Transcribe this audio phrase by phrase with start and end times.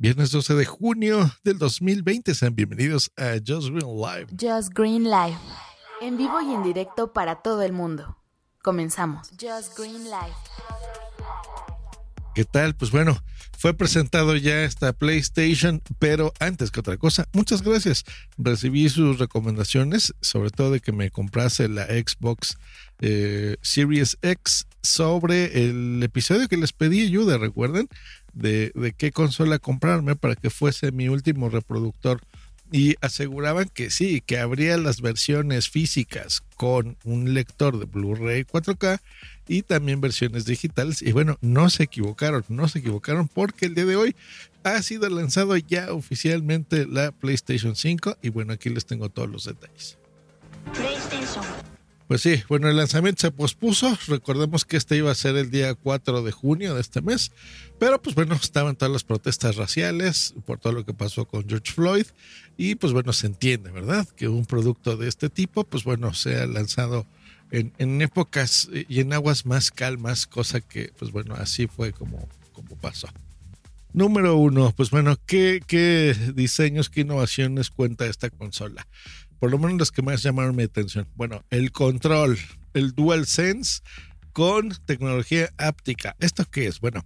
[0.00, 4.26] Viernes 12 de junio del 2020, sean bienvenidos a Just Green Live.
[4.30, 5.36] Just Green Live.
[6.00, 8.16] En vivo y en directo para todo el mundo.
[8.62, 9.28] Comenzamos.
[9.30, 10.36] Just Green Live.
[12.32, 12.76] ¿Qué tal?
[12.76, 13.20] Pues bueno,
[13.58, 18.04] fue presentado ya esta PlayStation, pero antes que otra cosa, muchas gracias.
[18.36, 22.56] Recibí sus recomendaciones, sobre todo de que me comprase la Xbox
[23.00, 27.88] eh, Series X sobre el episodio que les pedí ayuda, recuerden
[28.38, 32.20] de, qué consola comprarme para que fuese mi último reproductor
[32.70, 39.00] y aseguraban que sí, que habría las versiones físicas con un lector de Blu-ray 4K
[39.48, 41.00] y también versiones digitales.
[41.00, 44.16] Y bueno, no se equivocaron, no se equivocaron porque el día de hoy
[44.64, 49.44] ha sido lanzado ya oficialmente la PlayStation 5 y bueno, aquí les tengo todos los
[49.44, 49.97] detalles.
[52.08, 53.94] Pues sí, bueno, el lanzamiento se pospuso.
[54.06, 57.32] Recordemos que este iba a ser el día 4 de junio de este mes.
[57.78, 61.70] Pero pues bueno, estaban todas las protestas raciales por todo lo que pasó con George
[61.70, 62.06] Floyd.
[62.56, 64.08] Y pues bueno, se entiende, ¿verdad?
[64.16, 67.04] Que un producto de este tipo, pues bueno, sea lanzado
[67.50, 72.26] en, en épocas y en aguas más calmas, cosa que pues bueno, así fue como,
[72.54, 73.08] como pasó.
[73.92, 78.86] Número uno, pues bueno, ¿qué, ¿qué diseños, qué innovaciones cuenta esta consola?
[79.38, 81.08] Por lo menos las que más llamaron mi atención.
[81.14, 82.38] Bueno, el control,
[82.74, 83.80] el DualSense
[84.32, 86.16] con tecnología áptica.
[86.20, 86.80] ¿Esto qué es?
[86.80, 87.04] Bueno,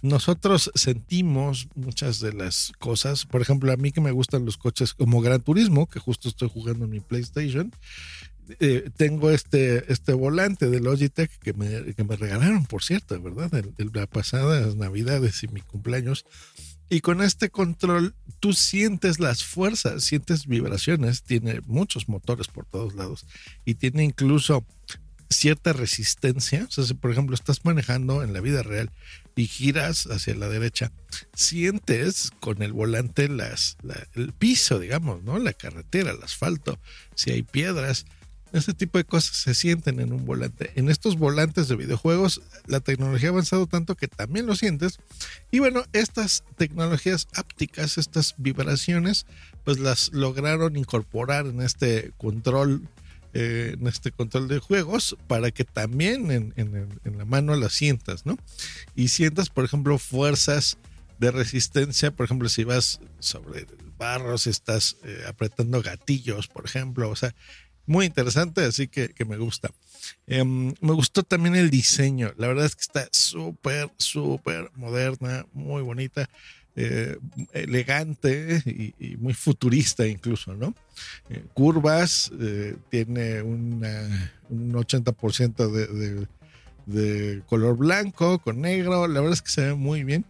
[0.00, 3.26] nosotros sentimos muchas de las cosas.
[3.26, 6.48] Por ejemplo, a mí que me gustan los coches como Gran Turismo, que justo estoy
[6.48, 7.72] jugando en mi PlayStation.
[8.58, 13.50] Eh, tengo este, este volante de Logitech que me, que me regalaron, por cierto, ¿verdad?
[13.50, 16.26] De, de las pasadas navidades y mi cumpleaños.
[16.88, 22.94] Y con este control tú sientes las fuerzas, sientes vibraciones, tiene muchos motores por todos
[22.94, 23.26] lados
[23.64, 24.66] y tiene incluso
[25.32, 26.66] cierta resistencia.
[26.68, 28.90] O sea, si por ejemplo estás manejando en la vida real
[29.34, 30.92] y giras hacia la derecha,
[31.34, 35.38] sientes con el volante las, la, el piso, digamos, ¿no?
[35.38, 36.78] La carretera, el asfalto,
[37.14, 38.04] si hay piedras
[38.52, 40.72] este tipo de cosas se sienten en un volante.
[40.74, 44.98] En estos volantes de videojuegos, la tecnología ha avanzado tanto que también lo sientes.
[45.50, 49.26] Y bueno, estas tecnologías ápticas, estas vibraciones,
[49.64, 52.88] pues las lograron incorporar en este control,
[53.32, 57.72] eh, en este control de juegos, para que también en, en, en, la mano las
[57.72, 58.36] sientas, ¿no?
[58.94, 60.76] Y sientas, por ejemplo, fuerzas
[61.18, 66.64] de resistencia, por ejemplo, si vas sobre el barro, si estás eh, apretando gatillos, por
[66.64, 67.34] ejemplo, o sea,
[67.86, 69.70] muy interesante, así que, que me gusta.
[70.26, 75.82] Eh, me gustó también el diseño, la verdad es que está súper, súper moderna, muy
[75.82, 76.28] bonita,
[76.74, 77.18] eh,
[77.52, 78.62] elegante
[78.98, 80.74] y, muy futurista incluso, ¿no?
[81.28, 86.26] Eh, curvas, eh, tiene una, un 80% de, de,
[86.86, 90.24] de, color blanco con negro, la verdad es que se ve muy bien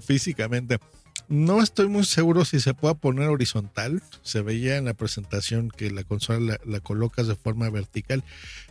[0.00, 0.80] físicamente.
[1.28, 4.00] No estoy muy seguro si se pueda poner horizontal.
[4.22, 8.22] Se veía en la presentación que la consola la, la, colocas de forma vertical.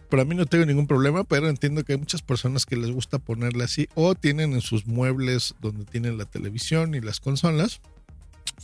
[0.10, 2.92] Pero a mí no tengo ningún problema, pero entiendo que hay muchas personas que les
[2.92, 7.82] gusta ponerla así o tienen en sus muebles donde tienen la televisión y las consolas.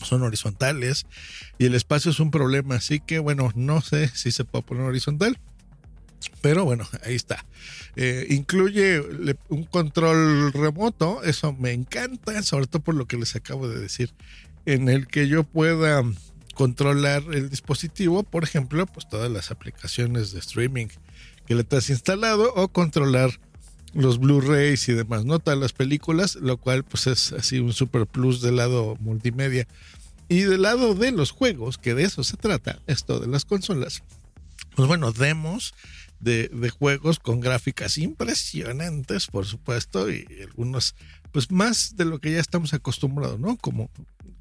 [0.02, 1.06] Son horizontales
[1.58, 2.76] y el espacio es un problema.
[2.76, 5.38] Así que bueno, no sé si se puede poner horizontal.
[6.42, 7.46] Pero bueno, ahí está.
[7.96, 9.02] Eh, incluye
[9.50, 14.14] un control remoto, eso me encanta, sobre todo por lo que les acabo de decir,
[14.66, 16.04] en el que yo pueda
[16.54, 20.88] controlar el dispositivo, por ejemplo, pues todas las aplicaciones de streaming
[21.48, 23.32] que le has instalado o controlar
[23.94, 28.06] los Blu-rays y demás, no todas las películas, lo cual pues es así un super
[28.06, 29.68] plus del lado multimedia.
[30.30, 34.02] Y del lado de los juegos, que de eso se trata, esto de las consolas,
[34.76, 35.74] pues bueno, demos
[36.20, 40.96] de, de, juegos con gráficas impresionantes, por supuesto, y algunos,
[41.32, 43.58] pues más de lo que ya estamos acostumbrados, ¿no?
[43.58, 43.90] Como,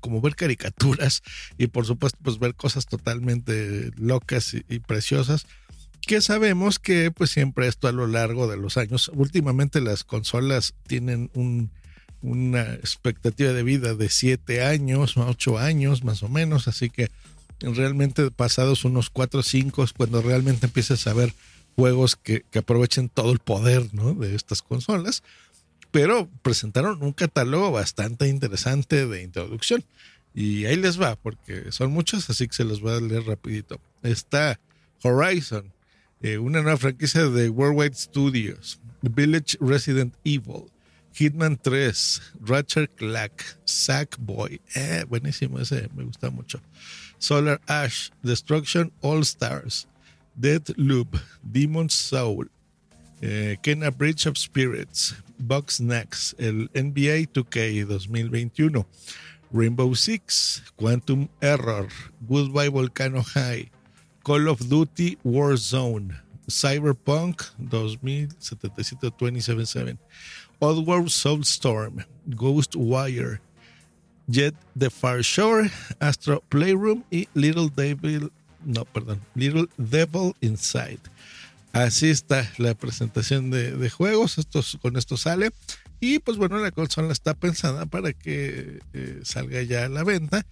[0.00, 1.22] como ver caricaturas
[1.58, 5.46] y por supuesto, pues ver cosas totalmente locas y, y preciosas
[6.06, 10.74] que sabemos que pues siempre esto a lo largo de los años, últimamente las consolas
[10.86, 11.70] tienen un,
[12.22, 17.10] una expectativa de vida de 7 años, 8 años más o menos, así que
[17.60, 21.34] realmente pasados unos 4 o 5 cuando realmente empiezas a ver
[21.77, 24.15] juegos que, que, aprovechen todo el poder ¿no?
[24.15, 25.22] de estas consolas,
[25.91, 29.84] pero presentaron un catálogo bastante interesante de introducción.
[30.34, 33.80] Y ahí les va, porque son muchos, así que se los voy a leer rapidito.
[34.03, 34.60] Está
[35.03, 35.72] Horizon,
[36.22, 40.65] eh, una nueva franquicia de Worldwide Studios, Village Resident Evil,
[41.15, 41.92] Hitman 3,
[42.41, 46.60] Ratchet Clank, Sackboy, eh, buenísimo ese, me gusta mucho.
[47.18, 49.86] Solar Ash, Destruction All Stars,
[50.39, 52.47] Dead Loop, Demon's Soul,
[53.21, 58.86] eh, Kena Bridge of Spirits, Box Next, el NBA 2K 2021,
[59.53, 61.89] Rainbow Six, Quantum Error,
[62.27, 63.68] Goodbye Volcano High,
[64.24, 66.15] Call of Duty Warzone,
[66.48, 69.98] Cyberpunk 2077
[70.60, 73.41] 277, Oddworld Soulstorm, Ghostwire,
[74.28, 75.71] Jet the Far Shore,
[76.01, 78.30] Astro Playroom y Little Devil,
[78.65, 81.01] no, perdón, Little Devil Inside.
[81.72, 84.39] Así está la presentación de, juegos.
[84.39, 85.51] Estos, con esto sale.
[86.01, 90.47] Y pues bueno, la consola está pensada para que eh, salga ya a la venta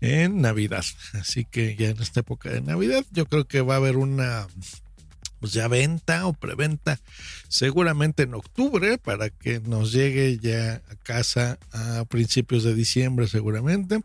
[0.00, 0.84] en Navidad.
[1.12, 4.48] Así que ya en esta época de Navidad, yo creo que va a haber una
[5.44, 6.98] pues ya venta o preventa
[7.48, 14.00] seguramente en octubre para que nos llegue ya a casa a principios de diciembre seguramente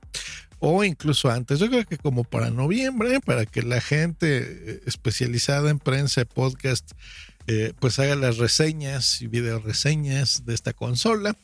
[0.59, 1.59] o incluso antes.
[1.59, 6.91] Yo creo que como para noviembre, para que la gente eh, especializada en prensa, podcast,
[7.47, 11.37] eh, pues haga las reseñas y video reseñas de esta consola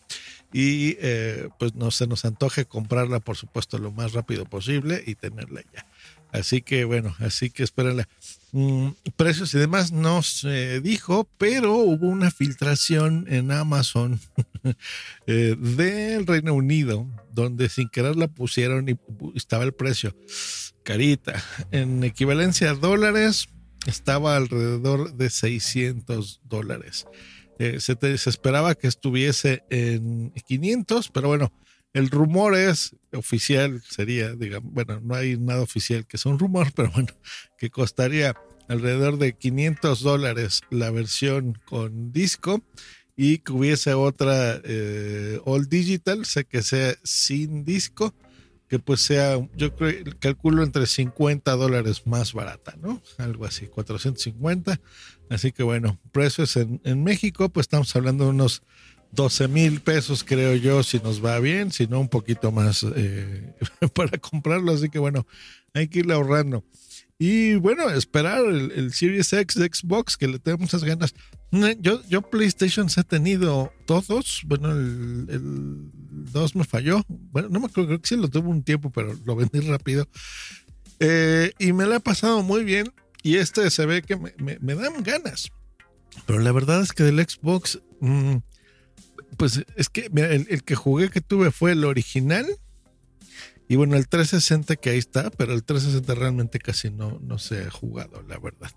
[0.52, 5.16] y eh, pues no se nos antoje comprarla por supuesto lo más rápido posible y
[5.16, 5.86] tenerla ya.
[6.34, 8.10] Así que bueno, así que espérenla.
[8.58, 14.22] Mm, precios y demás no se dijo, pero hubo una filtración en Amazon
[15.28, 18.98] eh, del Reino Unido, donde sin querer la pusieron y
[19.36, 20.16] estaba el precio
[20.84, 21.44] carita.
[21.72, 23.50] En equivalencia a dólares,
[23.88, 27.08] estaba alrededor de 600 dólares.
[27.60, 31.52] Eh, se, se esperaba que estuviese en 500, pero bueno,
[31.96, 36.68] el rumor es oficial, sería, digamos, bueno, no hay nada oficial que sea un rumor,
[36.76, 37.14] pero bueno,
[37.58, 38.36] que costaría
[38.68, 42.62] alrededor de 500 dólares la versión con disco
[43.16, 48.14] y que hubiese otra eh, all digital, sé que sea sin disco,
[48.68, 53.02] que pues sea, yo creo, calculo entre 50 dólares más barata, ¿no?
[53.18, 54.82] Algo así, 450.
[55.30, 58.64] Así que bueno, precios en, en México, pues estamos hablando de unos
[59.16, 63.54] 12 mil pesos, creo yo, si nos va bien, si no, un poquito más eh,
[63.94, 64.74] para comprarlo.
[64.74, 65.26] Así que bueno,
[65.74, 66.64] hay que irle ahorrando.
[67.18, 71.14] Y bueno, esperar el, Series X de Xbox, que le tengo muchas ganas.
[71.80, 74.42] Yo, yo PlayStation he tenido todos.
[74.46, 75.90] Bueno, el,
[76.32, 77.04] 2 me falló.
[77.08, 80.08] Bueno, no me acuerdo, creo que sí lo tuve un tiempo, pero lo vendí rápido.
[81.00, 82.92] Eh, y me lo he pasado muy bien.
[83.24, 85.52] Y este se ve que me, dan ganas.
[86.26, 88.36] Pero la verdad es que del Xbox, mm,
[89.38, 92.46] pues es que el, que jugué que tuve fue el original.
[93.68, 97.64] Y bueno, el 360 que ahí está, pero el 360 realmente casi no, no se
[97.64, 98.72] ha jugado, la verdad.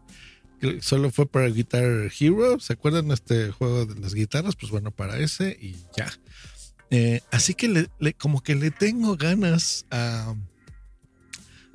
[0.80, 2.58] Solo fue para Guitar Hero.
[2.58, 4.56] ¿Se acuerdan este juego de las guitarras?
[4.56, 6.10] Pues bueno, para ese y ya.
[6.90, 10.34] Eh, así que como que le tengo ganas a,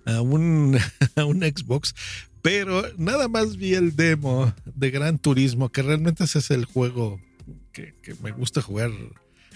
[0.05, 0.77] a, un,
[1.15, 1.93] a un Xbox,
[2.41, 7.21] pero nada más vi el demo de Gran Turismo, que realmente ese es el juego
[7.71, 8.91] que, me gusta jugar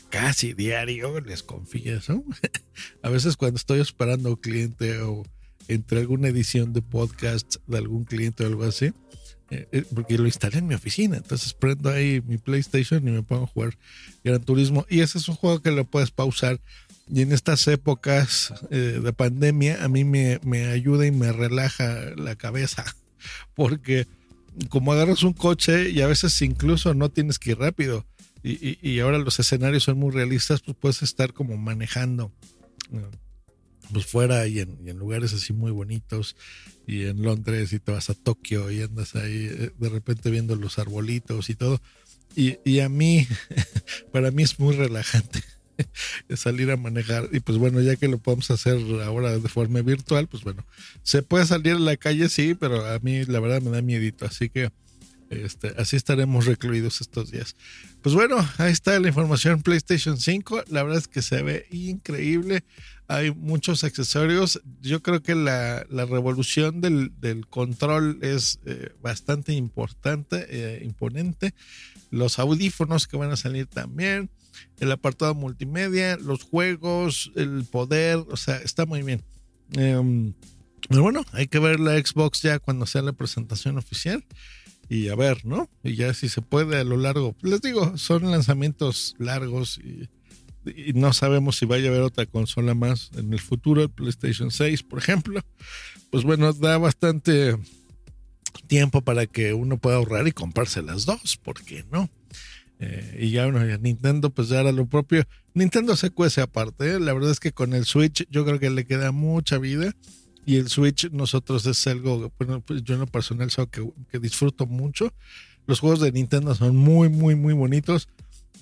[0.10, 2.24] casi diario, les confieso.
[3.02, 5.24] a veces cuando estoy esperando a un cliente o
[5.68, 8.94] entre alguna edición de podcast de algún cliente o algo así,
[9.50, 13.24] eh, eh, porque lo instalé en mi oficina, entonces prendo ahí mi PlayStation y me
[13.24, 13.78] pongo a jugar
[14.24, 14.86] Gran Turismo.
[14.90, 16.60] Y ese es un juego que lo puedes pausar.
[17.10, 22.14] Y en estas épocas eh, de pandemia a mí me, me ayuda y me relaja
[22.18, 22.84] la cabeza,
[23.56, 24.08] porque
[24.70, 28.06] como agarras un coche y a veces incluso no tienes que ir rápido
[28.44, 32.32] y, ahora los escenarios son muy realistas, pues puedes estar como manejando
[33.92, 36.36] pues fuera y en, lugares así muy bonitos
[36.86, 40.56] y en Londres y te vas a Tokio y andas ahí eh, de repente viendo
[40.56, 41.82] los arbolitos y todo.
[42.36, 43.28] Y, y a mí,
[44.12, 45.44] para mí es muy relajante
[46.36, 47.30] salir a manejar.
[47.32, 50.66] Y pues bueno, ya que lo podemos hacer ahora de forma virtual, pues bueno,
[51.04, 54.26] se puede salir a la calle, sí, pero a mí la verdad me da miedito.
[54.26, 54.72] Así que
[55.30, 57.56] este, así estaremos recluidos estos días.
[58.02, 60.64] Pues bueno, ahí está la información PlayStation 5.
[60.70, 62.64] La verdad es que se ve increíble.
[63.08, 64.62] Hay muchos accesorios.
[64.82, 71.54] Yo creo que la, revolución del, control es eh, bastante importante, eh, imponente.
[72.10, 74.30] Los audífonos que van a salir también.
[74.80, 78.18] El apartado multimedia, los juegos, el poder.
[78.30, 79.24] O sea, está muy bien.
[79.74, 80.34] Em,
[80.90, 84.24] pero bueno, hay que ver la Xbox ya cuando sea la presentación oficial
[84.90, 85.70] y a ver, ¿no?
[85.84, 90.10] Y ya si se puede a lo largo, les digo, son lanzamientos largos y,
[90.94, 94.84] no sabemos si vaya a haber otra consola más en el futuro, el PlayStation 6,
[94.84, 95.40] por ejemplo.
[96.10, 97.56] Pues bueno, da bastante
[98.68, 102.10] tiempo para que uno pueda ahorrar y comprarse las dos, ¿por qué no?
[102.80, 105.24] Eh, y ya bueno, Nintendo pues ya era lo propio.
[105.54, 107.00] Nintendo se cuece aparte, ¿eh?
[107.00, 109.94] la verdad es que con el Switch yo creo que le queda mucha vida
[110.46, 115.14] y el Switch nosotros es algo, bueno, pues yo en lo personal que, disfruto mucho.
[115.66, 118.08] Los juegos de Nintendo son muy, muy, muy bonitos.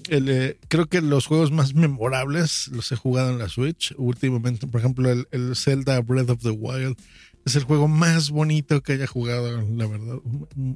[0.09, 4.65] Eh, creo que los juegos más memorables los he jugado en la Switch últimamente.
[4.65, 6.97] Por ejemplo, el, el Zelda Breath of the Wild
[7.45, 10.15] es el juego más bonito que haya jugado, la verdad.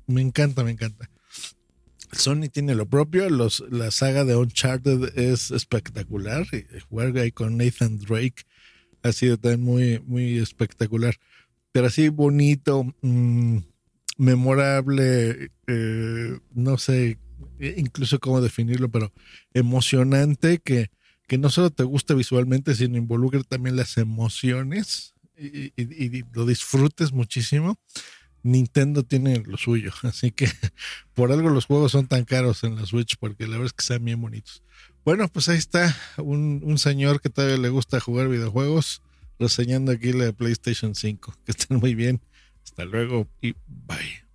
[0.06, 1.10] Me encanta, me encanta.
[2.12, 6.46] Sony tiene lo propio, los, la saga de Uncharted es espectacular.
[6.90, 8.44] Jugar ahí con Nathan Drake
[9.04, 11.16] ha sido también muy, muy espectacular.
[11.72, 13.58] Pero así bonito, mm,
[14.18, 17.18] memorable, eh, no sé
[17.60, 19.14] eh, incluso cómo definirlo, pero
[19.54, 20.90] emocionante que,
[21.28, 25.72] que no solo te guste visualmente, sino involucre también las emociones y
[26.34, 27.80] lo disfrutes muchísimo.
[28.44, 30.50] Nintendo tiene lo suyo, así que
[31.14, 33.82] por algo los juegos son tan caros en la Switch, porque la verdad es que
[33.82, 34.64] están bien bonitos.
[35.06, 39.02] Bueno, pues ahí está un, un señor que todavía le gusta jugar videojuegos,
[39.40, 41.36] reseñando aquí la PlayStation 5.
[41.46, 42.22] Que estén muy bien.
[42.64, 44.29] Hasta luego y bye.